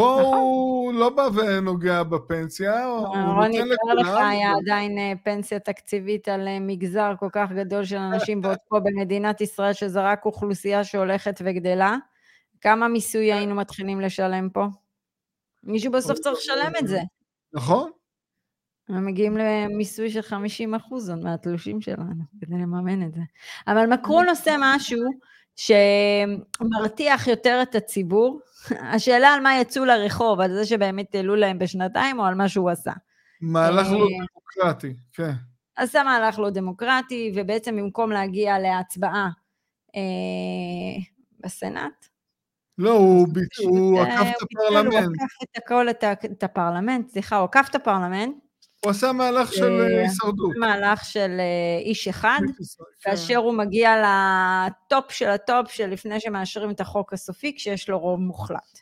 פה. 0.00 0.20
הוא 0.20 0.94
לא 0.94 1.10
בא 1.10 1.28
ונוגע 1.34 2.02
בפנסיה, 2.02 2.86
הוא 2.86 3.00
נותן 3.00 3.18
לכולם. 3.18 3.36
רוני, 3.36 3.58
תאר 3.58 3.94
לך 3.94 4.08
היה 4.08 4.52
עדיין 4.62 4.98
אה, 4.98 5.12
פנסיה 5.24 5.58
תקציבית 5.58 6.28
על 6.28 6.48
אה, 6.48 6.60
מגזר 6.60 7.12
כל 7.18 7.28
כך 7.32 7.52
גדול 7.52 7.84
של 7.84 7.96
אנשים, 7.96 8.40
ועוד 8.44 8.58
פה 8.68 8.80
במדינת 8.80 9.40
ישראל, 9.40 9.72
שזה 9.72 10.02
רק 10.02 10.24
אוכלוסייה 10.24 10.84
שהולכת 10.84 11.40
וגדלה. 11.44 11.96
כמה 12.60 12.88
מיסוי 12.88 13.32
היינו 13.32 13.54
מתחילים 13.54 14.00
לשלם 14.00 14.48
פה? 14.48 14.66
מישהו 15.64 15.92
בסוף 15.92 16.18
צריך 16.18 16.38
לשלם 16.38 16.72
את 16.78 16.88
זה. 16.88 17.00
נכון. 17.52 17.90
הם 18.88 19.06
מגיעים 19.06 19.36
למיסוי 19.36 20.10
של 20.10 20.22
50 20.22 20.74
אחוז 20.74 21.10
מהתלושים 21.10 21.80
שלנו, 21.80 22.24
כדי 22.40 22.54
לממן 22.54 23.02
את 23.02 23.14
זה. 23.14 23.20
אבל 23.66 23.86
מקרון 23.86 24.28
עושה 24.28 24.54
משהו 24.60 25.10
שמרתיח 25.60 27.26
יותר 27.26 27.58
את 27.62 27.74
הציבור. 27.74 28.40
השאלה 28.70 29.28
על 29.28 29.40
מה 29.40 29.60
יצאו 29.60 29.84
לרחוב, 29.84 30.40
על 30.40 30.54
זה 30.54 30.66
שבאמת 30.66 31.14
העלו 31.14 31.36
להם 31.36 31.58
בשנתיים, 31.58 32.18
או 32.18 32.24
על 32.24 32.34
מה 32.34 32.48
שהוא 32.48 32.70
עשה. 32.70 32.92
מהלך 33.40 33.86
לא 33.90 33.98
אה, 33.98 34.26
דמוקרטי, 34.32 34.94
כן. 35.12 35.32
עשה 35.76 36.02
מהלך 36.02 36.38
לא 36.38 36.50
דמוקרטי, 36.50 37.32
ובעצם 37.34 37.76
במקום 37.76 38.10
להגיע 38.10 38.58
להצבעה 38.58 39.28
אה, 39.96 41.02
בסנאט, 41.40 42.06
לא, 42.78 42.92
הוא, 42.92 43.26
הוא 43.64 44.00
עקף 44.00 44.26
את 44.36 44.42
הפרלמנט. 44.42 44.92
הוא 44.92 45.00
עקף 45.00 45.42
את 45.42 45.56
הכל, 45.56 45.88
את 46.32 46.42
הפרלמנט, 46.42 47.08
סליחה, 47.08 47.36
הוא 47.36 47.44
עקף 47.44 47.66
את 47.70 47.74
הפרלמנט. 47.74 48.34
הוא 48.84 48.90
עשה 48.90 49.12
מהלך 49.12 49.52
של 49.52 49.80
אה, 49.80 50.02
הישרדות. 50.02 50.56
מהלך 50.56 51.04
של 51.04 51.36
אה, 51.40 51.82
איש 51.84 52.08
אחד, 52.08 52.40
כאשר 53.00 53.36
הוא 53.36 53.54
מגיע 53.54 53.94
לטופ 53.96 55.12
של 55.12 55.28
הטופ 55.28 55.70
של 55.70 55.86
לפני 55.86 56.20
שמאשרים 56.20 56.70
את 56.70 56.80
החוק 56.80 57.12
הסופי, 57.12 57.54
כשיש 57.56 57.88
לו 57.88 57.98
רוב 57.98 58.20
מוחלט. 58.20 58.78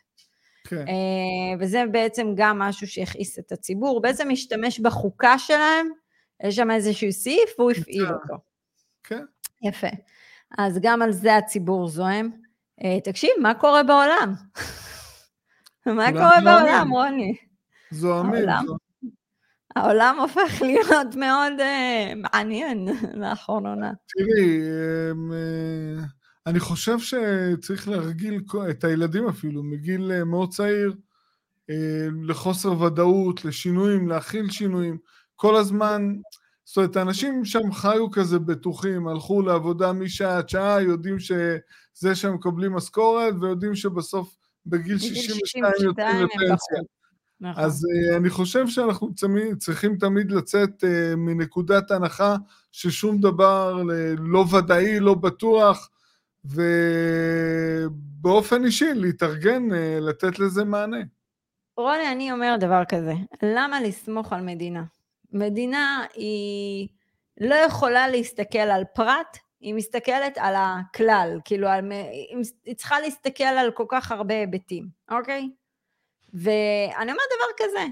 כן. 0.63 0.87
אה, 0.87 1.57
וזה 1.59 1.83
בעצם 1.91 2.27
גם 2.35 2.59
משהו 2.59 2.87
שהכעיס 2.87 3.39
את 3.39 3.51
הציבור. 3.51 4.01
בעצם 4.01 4.29
משתמש 4.31 4.79
בחוקה 4.79 5.39
שלהם, 5.39 5.89
יש 6.43 6.55
שם 6.55 6.71
איזשהו 6.71 7.11
סעיף 7.11 7.59
והוא 7.59 7.71
הפעיל 7.71 8.05
אותו. 8.05 8.35
כן. 9.03 9.23
יפה. 9.61 9.87
אז 10.57 10.79
גם 10.81 11.01
על 11.01 11.11
זה 11.11 11.35
הציבור 11.35 11.87
זועם. 11.87 12.31
תקשיב, 13.03 13.29
מה 13.41 13.53
קורה 13.53 13.83
בעולם? 13.83 14.33
מה 15.97 16.11
קורה 16.11 16.39
בעולם, 16.43 16.89
רוני? 16.91 17.35
זועמים. 17.91 18.45
העולם 19.79 20.17
הופך 20.19 20.61
להיות 20.61 21.15
מאוד 21.15 21.53
uh, 21.59 22.15
מעניין 22.15 22.87
לאחרונה. 23.13 23.91
תראי, 24.07 24.61
um, 25.11 25.33
אני 26.47 26.59
חושב 26.59 26.97
שצריך 26.99 27.87
להרגיל 27.89 28.41
את 28.69 28.83
הילדים 28.83 29.27
אפילו, 29.27 29.63
מגיל 29.63 30.11
uh, 30.21 30.23
מאוד 30.23 30.49
צעיר, 30.49 30.93
לחוסר 32.23 32.81
ודאות, 32.81 33.45
לשינויים, 33.45 34.07
להכיל 34.07 34.49
שינויים. 34.49 34.97
כל 35.35 35.55
הזמן, 35.55 36.15
זאת 36.65 36.77
אומרת, 36.77 36.95
האנשים 36.95 37.45
שם 37.45 37.71
חיו 37.71 38.11
כזה 38.11 38.39
בטוחים, 38.39 39.07
הלכו 39.07 39.41
לעבודה 39.41 39.93
משעה 39.93 40.37
עד 40.37 40.49
שעה, 40.49 40.81
יודעים 40.81 41.19
שזה 41.19 42.15
שהם 42.15 42.33
מקבלים 42.33 42.73
משכורת, 42.73 43.33
ויודעים 43.41 43.75
שבסוף 43.75 44.35
בגיל 44.65 44.97
62 44.97 45.63
יוצאים 45.83 46.25
לפנסיה. 46.25 46.79
נכון. 47.41 47.63
אז 47.63 47.85
uh, 47.85 48.17
אני 48.17 48.29
חושב 48.29 48.67
שאנחנו 48.67 49.09
צריכים 49.57 49.97
תמיד 49.97 50.31
לצאת 50.31 50.83
uh, 50.83 50.87
מנקודת 51.15 51.91
הנחה 51.91 52.35
ששום 52.71 53.21
דבר 53.21 53.83
לא 54.17 54.45
ודאי, 54.57 54.99
לא 54.99 55.13
בטוח, 55.13 55.89
ובאופן 58.21 58.65
אישי 58.65 58.93
להתארגן, 58.93 59.71
uh, 59.71 59.75
לתת 60.01 60.39
לזה 60.39 60.63
מענה. 60.63 61.01
רוני, 61.77 62.11
אני 62.11 62.31
אומר 62.31 62.55
דבר 62.59 62.85
כזה, 62.85 63.13
למה 63.43 63.81
לסמוך 63.81 64.33
על 64.33 64.41
מדינה? 64.41 64.83
מדינה 65.33 66.05
היא 66.13 66.87
לא 67.39 67.55
יכולה 67.55 68.07
להסתכל 68.07 68.57
על 68.57 68.83
פרט, 68.95 69.37
היא 69.59 69.73
מסתכלת 69.73 70.37
על 70.37 70.55
הכלל, 70.57 71.39
כאילו, 71.45 71.67
על, 71.67 71.91
היא 72.65 72.75
צריכה 72.75 72.99
להסתכל 72.99 73.43
על 73.43 73.71
כל 73.71 73.85
כך 73.89 74.11
הרבה 74.11 74.33
היבטים, 74.33 74.87
אוקיי? 75.11 75.49
ואני 76.33 77.11
אומרת 77.11 77.29
דבר 77.35 77.65
כזה, 77.65 77.85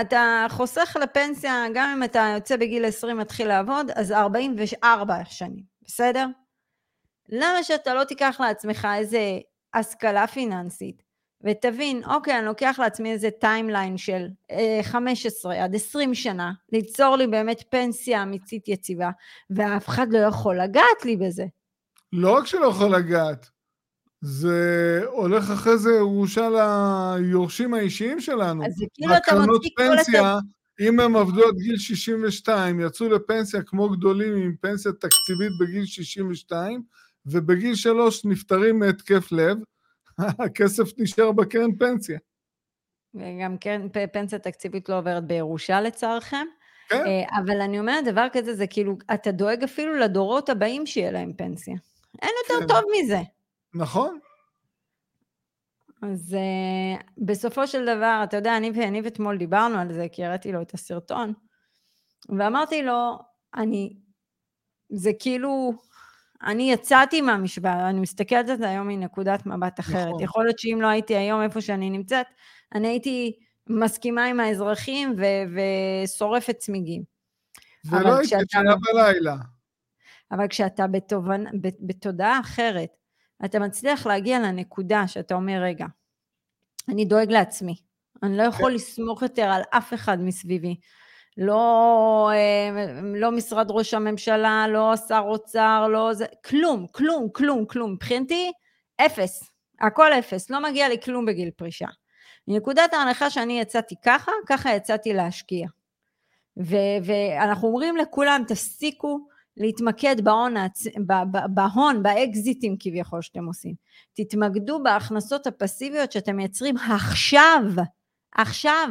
אתה 0.00 0.46
חוסך 0.50 0.96
לפנסיה, 1.02 1.64
גם 1.74 1.92
אם 1.96 2.04
אתה 2.04 2.32
יוצא 2.34 2.56
בגיל 2.56 2.84
20 2.84 3.18
מתחיל 3.18 3.48
לעבוד, 3.48 3.90
אז 3.94 4.12
44 4.12 5.24
שנים, 5.24 5.62
בסדר? 5.82 6.26
למה 7.28 7.62
שאתה 7.62 7.94
לא 7.94 8.04
תיקח 8.04 8.36
לעצמך 8.40 8.88
איזה 8.96 9.38
השכלה 9.74 10.26
פיננסית, 10.26 11.02
ותבין, 11.44 12.02
אוקיי, 12.04 12.38
אני 12.38 12.46
לוקח 12.46 12.76
לעצמי 12.78 13.12
איזה 13.12 13.30
timeline 13.30 13.96
של 13.96 14.26
אה, 14.50 14.80
15 14.82 15.64
עד 15.64 15.74
20 15.74 16.14
שנה, 16.14 16.52
ליצור 16.72 17.16
לי 17.16 17.26
באמת 17.26 17.62
פנסיה 17.70 18.22
אמיתית 18.22 18.68
יציבה, 18.68 19.10
ואף 19.50 19.88
אחד 19.88 20.06
לא 20.10 20.18
יכול 20.18 20.60
לגעת 20.60 21.04
לי 21.04 21.16
בזה. 21.16 21.44
לא 22.12 22.36
רק 22.36 22.46
שלא 22.46 22.66
יכול 22.66 22.94
לגעת, 22.96 23.50
זה 24.20 25.00
הולך 25.06 25.50
אחרי 25.50 25.78
זה 25.78 25.90
ירושה 25.90 26.48
ליורשים 27.18 27.74
האישיים 27.74 28.20
שלנו. 28.20 28.66
אז 28.66 28.72
זה 28.74 28.84
כאילו 28.94 29.16
אתה 29.16 29.40
מוציא 29.46 29.70
כל 29.76 29.82
פנסיה, 29.96 30.38
אם 30.80 31.00
הם 31.00 31.16
עבדו 31.16 31.48
עד 31.48 31.54
גיל 31.56 31.76
62, 31.76 32.80
יצאו 32.80 33.08
לפנסיה 33.08 33.62
כמו 33.62 33.88
גדולים 33.88 34.36
עם 34.36 34.54
פנסיה 34.60 34.92
תקציבית 34.92 35.50
בגיל 35.60 35.84
62, 35.84 36.82
ובגיל 37.26 37.74
שלוש 37.74 38.24
נפטרים 38.24 38.78
מהתקף 38.78 39.32
לב, 39.32 39.58
הכסף 40.44 40.98
נשאר 40.98 41.32
בקרן 41.32 41.76
פנסיה. 41.78 42.18
וגם 43.14 43.56
קרן 43.58 43.88
פנסיה 44.12 44.38
תקציבית 44.38 44.88
לא 44.88 44.98
עוברת 44.98 45.24
בירושה 45.24 45.80
לצערכם. 45.80 46.46
כן. 46.88 47.06
אה, 47.06 47.38
אבל 47.42 47.60
אני 47.60 47.78
אומרת, 47.78 48.04
דבר 48.04 48.26
כזה 48.32 48.54
זה 48.54 48.66
כאילו, 48.66 48.96
אתה 49.14 49.32
דואג 49.32 49.62
אפילו 49.64 49.96
לדורות 49.96 50.48
הבאים 50.48 50.86
שיהיה 50.86 51.10
להם 51.10 51.32
פנסיה. 51.32 51.74
אין 52.22 52.30
יותר 52.42 52.66
כן. 52.66 52.74
טוב 52.74 52.84
מזה. 52.98 53.18
נכון. 53.74 54.18
אז 56.02 56.36
uh, 56.36 57.02
בסופו 57.18 57.66
של 57.66 57.82
דבר, 57.82 58.20
אתה 58.24 58.36
יודע, 58.36 58.56
אני 58.56 58.70
ואני 58.74 59.00
ואתמול 59.00 59.38
דיברנו 59.38 59.78
על 59.78 59.92
זה, 59.92 60.06
כי 60.12 60.24
הראיתי 60.24 60.52
לו 60.52 60.62
את 60.62 60.74
הסרטון, 60.74 61.32
ואמרתי 62.38 62.82
לו, 62.82 63.18
אני, 63.54 63.96
זה 64.92 65.10
כאילו, 65.18 65.72
אני 66.42 66.72
יצאתי 66.72 67.20
מהמשוואה, 67.20 67.90
אני 67.90 68.00
מסתכלת 68.00 68.48
על 68.48 68.56
זה 68.56 68.68
היום 68.68 68.88
מנקודת 68.88 69.46
מבט 69.46 69.80
אחרת. 69.80 70.08
נכון. 70.08 70.22
יכול 70.22 70.44
להיות 70.44 70.58
שאם 70.58 70.78
לא 70.80 70.86
הייתי 70.86 71.16
היום 71.16 71.42
איפה 71.42 71.60
שאני 71.60 71.90
נמצאת, 71.90 72.26
אני 72.74 72.88
הייתי 72.88 73.38
מסכימה 73.66 74.24
עם 74.24 74.40
האזרחים 74.40 75.14
ו- 75.18 75.60
ושורפת 76.04 76.56
צמיגים. 76.58 77.02
ולא 77.84 78.16
הייתי 78.18 78.34
ישנה 78.34 78.74
בלילה. 78.76 79.36
אבל 80.32 80.48
כשאתה 80.48 80.86
בתובנ... 80.86 81.44
בתודעה 81.80 82.40
אחרת, 82.40 82.99
אתה 83.44 83.58
מצליח 83.58 84.06
להגיע 84.06 84.38
לנקודה 84.38 85.06
שאתה 85.06 85.34
אומר, 85.34 85.60
רגע, 85.62 85.86
אני 86.88 87.04
דואג 87.04 87.32
לעצמי, 87.32 87.74
אני 88.22 88.36
לא 88.36 88.42
יכול 88.42 88.70
כן. 88.70 88.74
לסמוך 88.74 89.22
יותר 89.22 89.42
על 89.42 89.62
אף 89.70 89.94
אחד 89.94 90.20
מסביבי. 90.20 90.76
לא, 91.36 92.30
אה, 92.32 92.84
לא 93.14 93.32
משרד 93.32 93.66
ראש 93.70 93.94
הממשלה, 93.94 94.66
לא 94.68 94.94
שר 95.08 95.22
אוצר, 95.24 95.88
לא 95.88 96.14
זה, 96.14 96.26
כלום, 96.44 96.86
כלום, 96.92 97.28
כלום, 97.32 97.66
כלום. 97.66 97.92
מבחינתי, 97.92 98.52
אפס. 99.06 99.50
הכל 99.80 100.12
אפס, 100.12 100.50
לא 100.50 100.62
מגיע 100.62 100.88
לי 100.88 101.00
כלום 101.00 101.26
בגיל 101.26 101.50
פרישה. 101.50 101.86
מנקודת 102.48 102.94
ההנחה 102.94 103.30
שאני 103.30 103.60
יצאתי 103.60 103.94
ככה, 104.04 104.32
ככה 104.46 104.74
יצאתי 104.74 105.12
להשקיע. 105.12 105.66
ו- 106.58 106.98
ואנחנו 107.04 107.68
אומרים 107.68 107.96
לכולם, 107.96 108.42
תפסיקו 108.48 109.28
להתמקד 109.56 110.20
בהון, 110.20 110.54
בהון, 111.54 112.02
באקזיטים 112.02 112.76
כביכול 112.80 113.22
שאתם 113.22 113.46
עושים. 113.46 113.74
תתמקדו 114.12 114.82
בהכנסות 114.82 115.46
הפסיביות 115.46 116.12
שאתם 116.12 116.36
מייצרים 116.36 116.76
עכשיו, 116.76 117.62
עכשיו. 118.34 118.88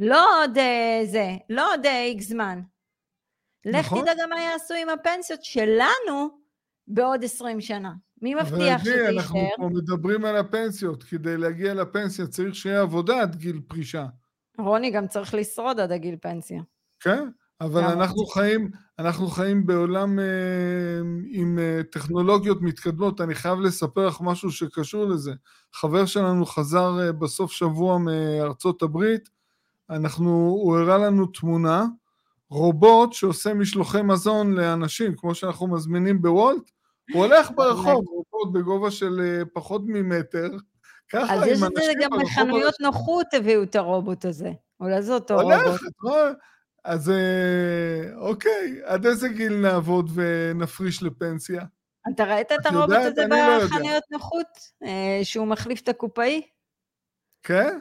לא 0.00 0.42
עוד 0.42 0.58
אה, 0.58 1.00
זה, 1.04 1.36
לא 1.50 1.74
עוד 1.74 1.86
איקס 1.86 2.24
אה, 2.24 2.28
זמן. 2.28 2.60
לך 3.64 3.86
נכון. 3.86 4.02
תדע 4.02 4.12
גם 4.22 4.30
מה 4.30 4.40
יעשו 4.40 4.74
עם 4.74 4.88
הפנסיות 4.88 5.44
שלנו 5.44 6.28
בעוד 6.88 7.24
20 7.24 7.60
שנה. 7.60 7.92
מי 8.22 8.34
מבטיח 8.34 8.84
שזה 8.84 8.94
יישאר? 8.94 9.16
אנחנו 9.16 9.48
פה 9.56 9.68
מדברים 9.72 10.24
על 10.24 10.36
הפנסיות. 10.36 11.02
כדי 11.02 11.36
להגיע 11.36 11.74
לפנסיה 11.74 12.26
צריך 12.26 12.54
שיהיה 12.54 12.80
עבודה 12.80 13.20
עד 13.22 13.36
גיל 13.36 13.60
פרישה. 13.68 14.06
רוני 14.58 14.90
גם 14.90 15.08
צריך 15.08 15.34
לשרוד 15.34 15.80
עד 15.80 15.92
הגיל 15.92 16.16
פנסיה. 16.16 16.62
כן, 17.00 17.28
אבל 17.60 17.84
אנחנו 17.84 18.26
חיים, 18.26 18.70
אנחנו 18.98 19.26
חיים 19.26 19.66
בעולם 19.66 20.18
אה, 20.18 20.24
עם 21.30 21.58
אה, 21.58 21.80
טכנולוגיות 21.92 22.62
מתקדמות. 22.62 23.20
אני 23.20 23.34
חייב 23.34 23.60
לספר 23.60 24.06
לך 24.06 24.20
משהו 24.20 24.50
שקשור 24.50 25.04
לזה. 25.04 25.32
חבר 25.72 26.06
שלנו 26.06 26.46
חזר 26.46 27.00
אה, 27.00 27.12
בסוף 27.12 27.52
שבוע 27.52 27.98
מארצות 27.98 28.82
הברית, 28.82 29.28
אנחנו, 29.90 30.30
הוא 30.30 30.76
הראה 30.76 30.98
לנו 30.98 31.26
תמונה, 31.26 31.84
רובוט 32.50 33.12
שעושה 33.12 33.54
משלוחי 33.54 34.02
מזון 34.02 34.54
לאנשים, 34.54 35.16
כמו 35.16 35.34
שאנחנו 35.34 35.66
מזמינים 35.66 36.22
בוולט, 36.22 36.70
הוא 37.12 37.24
הולך 37.24 37.50
ברחוב, 37.56 38.04
רובוט 38.08 38.52
בגובה 38.52 38.90
של 38.90 39.20
אה, 39.20 39.42
פחות 39.52 39.82
ממטר, 39.84 40.48
ככה. 41.08 41.34
אז 41.34 41.46
יש 41.46 41.62
את 41.62 41.72
זה 41.76 41.92
גם 42.00 42.10
בחנויות 42.20 42.74
נוחות 42.80 43.26
הביאו 43.34 43.62
את 43.62 43.76
הרובוט 43.76 44.24
הזה. 44.24 44.52
אולי 44.80 45.02
זה 45.02 45.14
אותו 45.14 45.34
רובוט. 45.34 45.52
הולך, 45.52 45.80
אז 46.84 47.10
אה, 47.10 48.16
אוקיי, 48.16 48.80
עד 48.84 49.06
איזה 49.06 49.28
גיל 49.28 49.56
נעבוד 49.56 50.10
ונפריש 50.14 51.02
לפנסיה? 51.02 51.64
אתה 52.14 52.24
ראית 52.24 52.52
את 52.52 52.66
הרובוט 52.66 52.96
הזה 52.96 53.26
לא 53.26 53.58
בחנויות 53.64 54.04
נוחות? 54.10 54.46
אה, 54.84 55.20
שהוא 55.22 55.46
מחליף 55.46 55.80
את 55.80 55.88
הקופאי? 55.88 56.42
כן? 57.42 57.78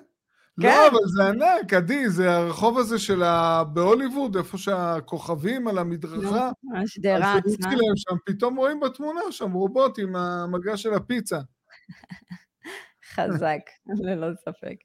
לא, 0.58 0.70
כן. 0.70 0.76
לא, 0.76 0.88
אבל 0.88 1.08
זה 1.16 1.28
ענק, 1.28 1.74
עדי, 1.74 2.10
זה 2.10 2.36
הרחוב 2.36 2.78
הזה 2.78 3.00
של 3.00 3.24
ה... 3.24 3.64
בהוליווד, 3.64 4.38
איפה 4.38 4.58
שהכוכבים 4.58 5.68
על 5.68 5.78
המדרכה. 5.78 6.52
נו, 6.64 6.78
השדרה 6.84 7.38
עצמה. 7.38 7.72
שם, 7.96 8.16
פתאום 8.26 8.56
רואים 8.56 8.80
בתמונה 8.80 9.22
שם 9.32 9.52
רובוט 9.52 10.00
עם 10.00 10.16
המגע 10.16 10.78
של 10.78 10.94
הפיצה. 10.94 11.40
חזק, 13.16 13.62
ללא 13.88 14.28
ספק. 14.36 14.76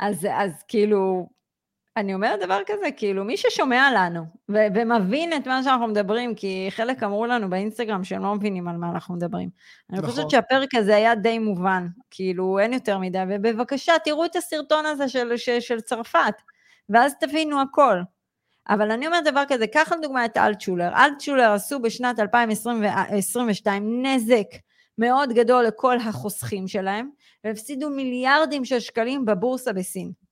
אז, 0.00 0.26
אז 0.32 0.62
כאילו, 0.68 1.28
אני 1.96 2.14
אומרת 2.14 2.40
דבר 2.40 2.60
כזה, 2.66 2.90
כאילו, 2.96 3.24
מי 3.24 3.36
ששומע 3.36 3.90
לנו 3.96 4.24
ו- 4.50 4.66
ומבין 4.74 5.32
את 5.36 5.48
מה 5.48 5.62
שאנחנו 5.62 5.86
מדברים, 5.86 6.34
כי 6.34 6.66
חלק 6.70 7.02
אמרו 7.02 7.26
לנו 7.26 7.50
באינסטגרם 7.50 8.04
שהם 8.04 8.22
לא 8.22 8.34
מבינים 8.34 8.68
על 8.68 8.76
מה 8.76 8.90
אנחנו 8.90 9.14
מדברים. 9.14 9.48
נכון. 9.90 10.04
אני 10.04 10.12
חושבת 10.12 10.30
שהפרק 10.30 10.74
הזה 10.74 10.96
היה 10.96 11.14
די 11.14 11.38
מובן, 11.38 11.86
כאילו, 12.10 12.58
אין 12.58 12.72
יותר 12.72 12.98
מדי, 12.98 13.18
ובבקשה, 13.30 13.92
תראו 14.04 14.24
את 14.24 14.36
הסרטון 14.36 14.86
הזה 14.86 15.08
של, 15.08 15.36
של, 15.36 15.60
של 15.60 15.80
צרפת, 15.80 16.34
ואז 16.88 17.14
תבינו 17.20 17.60
הכל. 17.60 17.96
אבל 18.68 18.90
אני 18.90 19.06
אומרת 19.06 19.24
דבר 19.24 19.42
כזה, 19.48 19.66
קח 19.66 19.92
לדוגמה 19.98 20.24
את 20.24 20.36
אלטשולר. 20.36 20.88
אלטשולר 20.96 21.52
עשו 21.52 21.80
בשנת 21.80 22.20
2022 22.20 24.06
נזק 24.06 24.46
מאוד 24.98 25.32
גדול 25.32 25.64
לכל 25.64 25.96
החוסכים 25.96 26.68
שלהם, 26.68 27.10
והפסידו 27.44 27.90
מיליארדים 27.90 28.64
של 28.64 28.80
שקלים 28.80 29.24
בבורסה 29.24 29.72
בסין. 29.72 30.23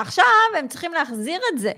עכשיו 0.00 0.24
הם 0.58 0.68
צריכים 0.68 0.92
להחזיר 0.92 1.40
את 1.52 1.58
זה. 1.58 1.72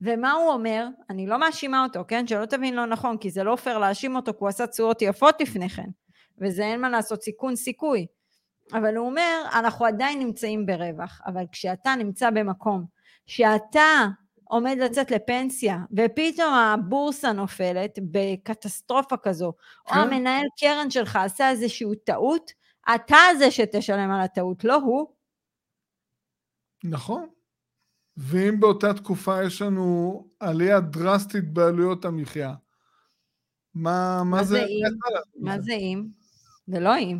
ומה 0.00 0.32
הוא 0.32 0.52
אומר? 0.52 0.86
אני 1.10 1.26
לא 1.26 1.38
מאשימה 1.38 1.84
אותו, 1.84 2.04
כן? 2.08 2.26
שלא 2.26 2.46
תבין 2.46 2.74
לא 2.74 2.86
נכון, 2.86 3.18
כי 3.18 3.30
זה 3.30 3.42
לא 3.44 3.56
פייר 3.56 3.78
להאשים 3.78 4.16
אותו, 4.16 4.32
כי 4.32 4.38
הוא 4.40 4.48
עשה 4.48 4.66
תשואות 4.66 5.02
יפות 5.02 5.40
לפני 5.40 5.68
כן, 5.68 5.88
וזה 6.38 6.64
אין 6.64 6.80
מה 6.80 6.88
לעשות, 6.88 7.22
סיכון 7.22 7.56
סיכוי. 7.56 8.06
אבל 8.72 8.96
הוא 8.96 9.06
אומר, 9.06 9.42
אנחנו 9.52 9.86
עדיין 9.86 10.18
נמצאים 10.18 10.66
ברווח, 10.66 11.20
אבל 11.26 11.44
כשאתה 11.52 11.94
נמצא 11.94 12.30
במקום 12.30 12.84
שאתה 13.26 14.06
עומד 14.44 14.76
לצאת 14.80 15.10
לפנסיה, 15.10 15.78
ופתאום 15.96 16.54
הבורסה 16.54 17.32
נופלת 17.32 17.98
בקטסטרופה 18.10 19.16
כזו, 19.16 19.52
כן. 19.86 19.94
או 19.94 20.00
המנהל 20.00 20.46
קרן 20.60 20.90
שלך 20.90 21.16
עשה 21.16 21.50
איזושהי 21.50 21.86
טעות, 22.04 22.50
אתה 22.94 23.16
זה 23.38 23.50
שתשלם 23.50 24.10
על 24.10 24.20
הטעות, 24.20 24.64
לא 24.64 24.74
הוא. 24.74 25.15
נכון. 26.90 27.28
ואם 28.16 28.60
באותה 28.60 28.94
תקופה 28.94 29.44
יש 29.44 29.62
לנו 29.62 30.28
עלייה 30.40 30.80
דרסטית 30.80 31.52
בעלויות 31.52 32.04
המחיה, 32.04 32.54
מה, 33.74 34.22
מה, 34.24 34.30
מה 34.30 34.44
זה... 34.44 34.64
אם? 34.64 34.82
מה 35.40 35.60
זה 35.60 35.72
אם? 35.72 36.06
זה 36.66 36.80
לא 36.80 36.98
אם. 36.98 37.18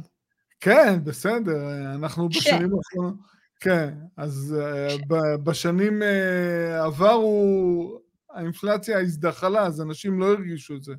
כן, 0.60 1.04
בסדר, 1.04 1.92
אנחנו 1.94 2.32
ש... 2.32 2.36
בשנים 2.36 2.70
האחרונות... 2.74 3.14
כן, 3.60 3.94
אז. 4.16 4.56
אה, 4.60 5.36
בשנים 5.36 6.02
אה, 6.02 6.84
עברו, 6.84 8.00
האינפלציה 8.30 9.00
הזדחלה, 9.00 9.62
אז 9.62 9.80
אנשים 9.80 10.20
לא 10.20 10.26
הרגישו 10.26 10.76
את 10.76 10.82
זה. 10.82 10.94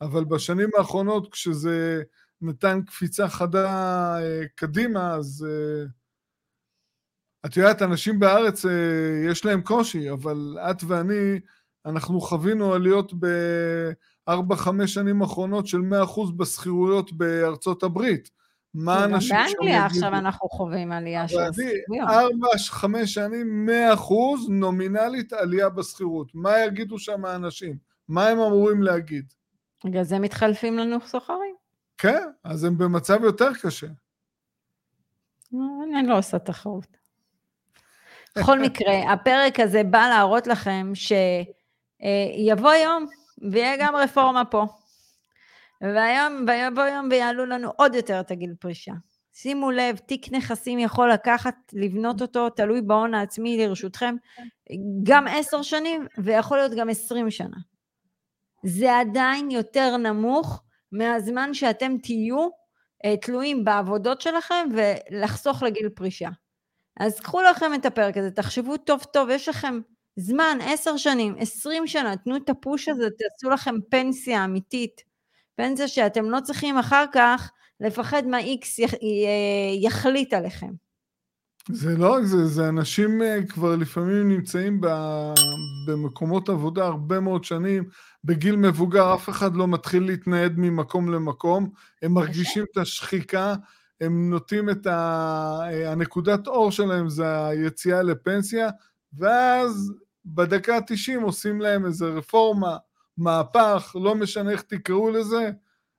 אבל 0.00 0.24
בשנים 0.24 0.68
האחרונות, 0.78 1.32
כשזה 1.32 2.02
נתן 2.40 2.82
קפיצה 2.86 3.28
חדה 3.28 3.66
אה, 4.20 4.42
קדימה, 4.54 5.14
אז... 5.14 5.46
את 7.46 7.56
יודעת, 7.56 7.82
אנשים 7.82 8.20
בארץ, 8.20 8.66
אה, 8.66 8.70
יש 9.30 9.44
להם 9.44 9.62
קושי, 9.62 10.10
אבל 10.10 10.58
את 10.70 10.84
ואני, 10.86 11.40
אנחנו 11.86 12.20
חווינו 12.20 12.74
עליות 12.74 13.12
בארבע-חמש 14.26 14.94
שנים 14.94 15.22
האחרונות 15.22 15.66
של 15.66 15.78
100% 15.78 16.32
בשכירויות 16.36 17.12
בארצות 17.12 17.82
הברית. 17.82 18.30
מה 18.74 19.04
אנשים 19.04 19.28
שם 19.28 19.44
יגידו? 19.44 19.58
באנגליה 19.58 19.86
עכשיו 19.86 20.08
אנחנו 20.08 20.48
חווים 20.48 20.92
עלייה 20.92 21.28
של 21.28 21.40
השכירויות. 21.40 22.08
ארבע-חמש 22.08 23.14
שנים, 23.14 23.68
100% 23.68 24.48
נומינלית 24.48 25.32
עלייה 25.32 25.68
בשכירות. 25.68 26.34
מה 26.34 26.58
יגידו 26.66 26.98
שם 26.98 27.24
האנשים? 27.24 27.76
מה 28.08 28.28
הם 28.28 28.38
אמורים 28.38 28.82
להגיד? 28.82 29.32
בגלל 29.84 30.02
זה 30.02 30.18
מתחלפים 30.18 30.78
לנו 30.78 31.00
סוחרים. 31.06 31.54
כן, 31.98 32.28
אז 32.44 32.64
הם 32.64 32.78
במצב 32.78 33.24
יותר 33.24 33.48
קשה. 33.62 33.86
אני 35.98 36.08
לא 36.08 36.18
עושה 36.18 36.38
תחרות. 36.38 37.01
בכל 38.38 38.58
מקרה, 38.58 39.12
הפרק 39.12 39.60
הזה 39.60 39.84
בא 39.84 40.08
להראות 40.08 40.46
לכם 40.46 40.92
שיבוא 40.94 42.72
יום 42.72 43.06
ויהיה 43.50 43.76
גם 43.78 43.96
רפורמה 43.96 44.44
פה. 44.44 44.66
והיום, 45.80 46.44
ויבוא 46.48 46.82
יום 46.82 47.08
ויעלו 47.10 47.46
לנו 47.46 47.72
עוד 47.76 47.94
יותר 47.94 48.20
את 48.20 48.30
הגיל 48.30 48.54
פרישה. 48.60 48.92
שימו 49.32 49.70
לב, 49.70 49.96
תיק 49.96 50.32
נכסים 50.32 50.78
יכול 50.78 51.12
לקחת, 51.12 51.54
לבנות 51.72 52.22
אותו, 52.22 52.50
תלוי 52.50 52.82
בהון 52.82 53.14
העצמי 53.14 53.56
לרשותכם, 53.56 54.14
גם 55.02 55.26
עשר 55.28 55.62
שנים 55.62 56.06
ויכול 56.18 56.58
להיות 56.58 56.72
גם 56.76 56.88
עשרים 56.88 57.30
שנה. 57.30 57.56
זה 58.64 58.98
עדיין 58.98 59.50
יותר 59.50 59.96
נמוך 59.96 60.62
מהזמן 60.92 61.54
שאתם 61.54 61.96
תהיו 62.02 62.48
אה, 63.04 63.16
תלויים 63.16 63.64
בעבודות 63.64 64.20
שלכם 64.20 64.68
ולחסוך 64.72 65.62
לגיל 65.62 65.88
פרישה. 65.88 66.28
אז 67.00 67.20
קחו 67.20 67.42
לכם 67.42 67.74
את 67.74 67.86
הפרק 67.86 68.16
הזה, 68.16 68.30
תחשבו 68.30 68.76
טוב 68.76 69.04
טוב, 69.12 69.28
יש 69.30 69.48
לכם 69.48 69.80
זמן, 70.16 70.58
עשר 70.62 70.96
שנים, 70.96 71.34
עשרים 71.38 71.86
שנה, 71.86 72.16
תנו 72.16 72.36
את 72.36 72.48
הפוש 72.48 72.88
הזה, 72.88 73.08
תעשו 73.18 73.50
לכם 73.50 73.74
פנסיה 73.90 74.44
אמיתית. 74.44 75.00
פנסיה 75.56 75.88
שאתם 75.88 76.30
לא 76.30 76.40
צריכים 76.40 76.78
אחר 76.78 77.04
כך 77.12 77.50
לפחד 77.80 78.26
מה 78.26 78.38
איקס 78.38 78.78
יחליט 79.82 80.32
עליכם. 80.32 80.70
זה 81.68 81.96
לא 81.96 82.12
רק 82.12 82.24
זה, 82.24 82.46
זה 82.46 82.68
אנשים 82.68 83.22
אה, 83.22 83.38
כבר 83.48 83.76
לפעמים 83.76 84.28
נמצאים 84.28 84.80
במקומות 85.86 86.48
עבודה 86.48 86.86
הרבה 86.86 87.20
מאוד 87.20 87.44
שנים, 87.44 87.84
בגיל 88.24 88.56
מבוגר 88.56 89.14
אף 89.14 89.28
אחד 89.28 89.56
לא 89.56 89.68
מתחיל 89.68 90.02
להתנייד 90.02 90.52
ממקום 90.56 91.12
למקום, 91.12 91.70
הם 92.02 92.12
מרגישים 92.12 92.64
את 92.72 92.76
השחיקה, 92.76 93.54
הם 94.02 94.30
נוטים 94.30 94.70
את 94.70 94.86
ה... 94.86 95.60
הנקודת 95.86 96.46
אור 96.46 96.70
שלהם 96.70 97.08
זה 97.08 97.46
היציאה 97.46 98.02
לפנסיה, 98.02 98.70
ואז 99.18 99.92
בדקה 100.24 100.76
ה-90 100.76 101.22
עושים 101.22 101.60
להם 101.60 101.86
איזה 101.86 102.06
רפורמה, 102.06 102.76
מהפך, 103.16 103.96
לא 104.00 104.14
משנה 104.14 104.50
איך 104.50 104.62
תקראו 104.62 105.10
לזה, 105.10 105.50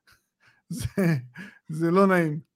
זה, 0.70 0.86
זה 1.70 1.92
לא 1.92 2.08
נעים. 2.08 2.54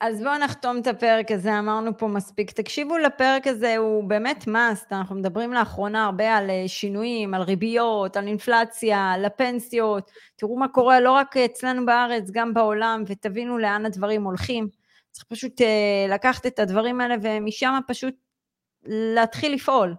אז 0.00 0.22
בואו 0.22 0.38
נחתום 0.38 0.78
את 0.78 0.86
הפרק 0.86 1.30
הזה, 1.30 1.58
אמרנו 1.58 1.98
פה 1.98 2.06
מספיק. 2.06 2.50
תקשיבו 2.50 2.98
לפרק 2.98 3.46
הזה, 3.46 3.76
הוא 3.76 4.04
באמת 4.04 4.44
must, 4.48 4.86
אנחנו 4.92 5.16
מדברים 5.16 5.52
לאחרונה 5.52 6.04
הרבה 6.04 6.36
על 6.36 6.50
אה, 6.50 6.64
שינויים, 6.66 7.34
על 7.34 7.42
ריביות, 7.42 8.16
על 8.16 8.26
אינפלציה, 8.26 9.12
על 9.12 9.24
הפנסיות. 9.24 10.10
תראו 10.36 10.56
מה 10.56 10.68
קורה 10.68 11.00
לא 11.00 11.12
רק 11.12 11.36
אצלנו 11.36 11.86
בארץ, 11.86 12.30
גם 12.32 12.54
בעולם, 12.54 13.02
ותבינו 13.06 13.58
לאן 13.58 13.86
הדברים 13.86 14.24
הולכים. 14.24 14.81
צריך 15.12 15.26
פשוט 15.28 15.60
uh, 15.60 15.64
לקחת 16.12 16.46
את 16.46 16.58
הדברים 16.58 17.00
האלה 17.00 17.14
ומשם 17.22 17.78
פשוט 17.88 18.14
להתחיל 18.84 19.54
לפעול, 19.54 19.94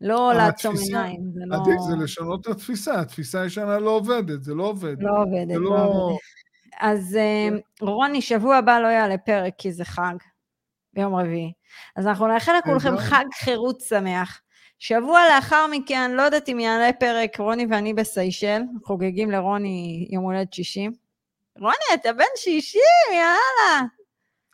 לא 0.00 0.32
לעצום 0.34 0.74
עיניים. 0.76 1.20
זה 1.34 1.40
לא... 1.46 1.56
עדיף 1.56 1.80
זה 1.80 2.04
לשנות 2.04 2.40
את 2.40 2.46
התפיסה, 2.46 3.00
התפיסה 3.00 3.42
הישנה 3.42 3.78
לא 3.78 3.90
עובדת, 3.90 4.42
זה 4.42 4.54
לא 4.54 4.64
עובד. 4.64 5.02
לא 5.02 5.10
עובדת, 5.22 5.56
לא... 5.56 5.70
לא 5.70 5.84
עובדת. 5.84 6.18
אז 6.80 7.18
uh, 7.18 7.60
רוני, 7.80 8.22
שבוע 8.22 8.56
הבא 8.56 8.78
לא 8.78 8.86
יעלה 8.88 9.18
פרק 9.18 9.52
כי 9.58 9.72
זה 9.72 9.84
חג, 9.84 10.14
ביום 10.92 11.14
רביעי. 11.14 11.52
אז 11.96 12.06
אנחנו 12.06 12.26
נאחל 12.26 12.52
לכולכם 12.58 12.96
חג 12.98 13.24
חירות 13.34 13.80
שמח. 13.80 14.40
שבוע 14.78 15.20
לאחר 15.34 15.66
מכן, 15.70 16.10
לא 16.10 16.22
יודעת 16.22 16.48
אם 16.48 16.60
יעלה 16.60 16.92
פרק, 16.92 17.40
רוני 17.40 17.66
ואני 17.70 17.94
בסיישל, 17.94 18.62
חוגגים 18.84 19.30
לרוני 19.30 20.08
יום 20.10 20.24
הולדת 20.24 20.52
60. 20.52 20.92
רוני, 21.58 21.74
אתה 21.94 22.12
בן 22.12 22.24
60, 22.36 22.80
יאללה. 23.12 23.86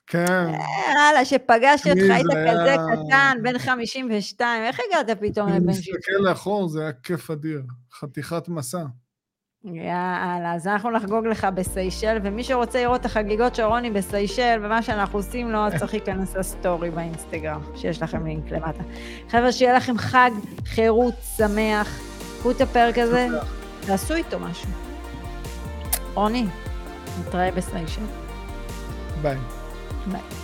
כן. 0.09 0.47
יאללה, 0.95 1.25
שפגש 1.25 1.81
תמיד 1.81 1.99
אותך, 1.99 2.15
היית 2.15 2.27
כזה 2.51 2.77
קטן, 2.93 3.37
בן 3.43 3.59
52, 3.59 4.63
איך 4.63 4.81
הגעת 4.89 5.19
פתאום 5.21 5.49
אני 5.49 5.57
לבן 5.57 5.73
60? 5.73 5.95
מסתכל 5.95 6.29
לאחור, 6.29 6.69
זה 6.69 6.83
היה 6.83 6.93
כיף 6.93 7.31
אדיר. 7.31 7.63
חתיכת 8.01 8.49
מסע. 8.49 8.85
יאללה, 9.65 10.55
אז 10.55 10.67
אנחנו 10.67 10.91
נחגוג 10.91 11.27
לך 11.27 11.47
בסיישל, 11.55 12.19
ומי 12.23 12.45
שרוצה 12.45 12.83
לראות 12.83 13.01
את 13.01 13.07
החגיגות 13.07 13.55
של 13.55 13.63
רוני 13.63 13.91
בסיישל, 13.91 14.61
ומה 14.63 14.83
שאנחנו 14.83 15.19
עושים 15.19 15.51
לו, 15.51 15.59
צריך 15.79 15.95
להיכנס 15.95 16.37
לסטורי 16.37 16.91
באינסטגרם, 16.91 17.61
שיש 17.77 18.03
לכם 18.03 18.27
לינק 18.27 18.51
למטה. 18.51 18.83
חבר'ה, 19.29 19.53
שיהיה 19.53 19.77
לכם 19.77 19.99
חג 19.99 20.31
חירות 20.65 21.15
שמח. 21.37 22.01
קחו 22.39 22.51
את 22.51 22.61
הפרק 22.61 22.99
הזה, 22.99 23.29
תעשו 23.81 24.15
איתו 24.15 24.39
משהו. 24.39 24.69
רוני, 26.15 26.47
נתראה 27.21 27.51
בסיישל. 27.51 28.03
ביי. 29.23 29.58
ביי. 30.09 30.38